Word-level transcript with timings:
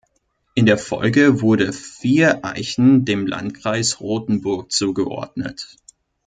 In 0.55 0.65
der 0.65 0.79
Folge 0.79 1.41
wurde 1.41 1.71
Viereichen 1.71 3.05
dem 3.05 3.27
Landkreis 3.27 3.99
Rothenburg 4.01 4.71
zugeordnet. 4.71 5.75